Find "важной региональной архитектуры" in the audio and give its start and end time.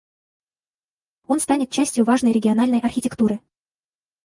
2.05-3.39